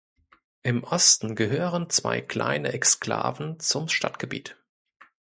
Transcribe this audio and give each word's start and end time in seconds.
Im 0.63 0.83
Osten 0.83 1.35
gehören 1.35 1.91
zwei 1.91 2.21
kleine 2.21 2.73
Exklaven 2.73 3.59
zum 3.59 3.87
Stadtgebiet. 3.87 4.57